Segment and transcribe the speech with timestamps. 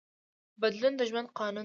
[0.61, 1.59] بدلون د ژوند قانون دی.